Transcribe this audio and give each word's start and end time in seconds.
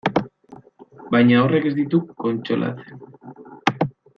Baina 1.15 1.37
horrek 1.43 1.67
ez 1.71 1.75
ditu 1.81 2.01
kontsolatzen. 2.25 3.07